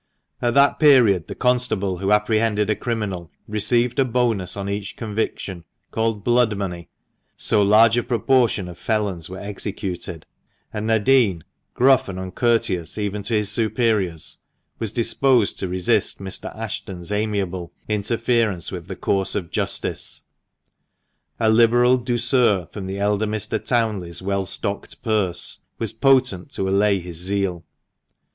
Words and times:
At 0.41 0.55
that 0.55 0.79
period 0.79 1.27
the 1.27 1.35
constable 1.35 1.99
who 1.99 2.11
apprehended 2.11 2.71
a 2.71 2.75
criminal 2.75 3.31
received 3.47 3.99
a 3.99 4.03
bonus 4.03 4.57
on 4.57 4.67
each 4.67 4.95
conviction, 4.97 5.63
called" 5.91 6.23
blood 6.23 6.57
money," 6.57 6.89
so 7.37 7.61
large 7.61 7.97
a 7.97 8.01
proportion 8.01 8.67
of 8.67 8.79
felons 8.79 9.29
were 9.29 9.37
executed; 9.37 10.25
and 10.73 10.87
Nadin, 10.87 11.43
gruff 11.75 12.09
and 12.09 12.17
uncourteous 12.19 12.97
even 12.97 13.21
to 13.21 13.35
his 13.35 13.51
superiors, 13.51 14.39
was 14.79 14.91
disposed 14.91 15.59
to 15.59 15.67
resist 15.67 16.17
Mr. 16.17 16.49
Ashton's 16.57 17.11
amiable" 17.11 17.71
interference 18.01 18.71
with 18.71 18.87
the 18.87 18.95
course 18.95 19.35
of 19.35 19.51
justice." 19.51 20.23
A 21.39 21.51
liberal 21.51 21.97
douceur 21.99 22.65
from 22.71 22.87
the 22.87 22.97
elder 22.97 23.27
Mr. 23.27 23.63
Townley's 23.63 24.19
well 24.23 24.47
stocked 24.47 25.03
purse 25.03 25.59
was 25.77 25.93
potent 25.93 26.51
to 26.53 26.67
allay 26.67 26.97
his 26.99 27.17
zeal. 27.17 27.63